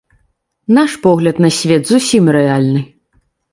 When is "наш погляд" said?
0.77-1.43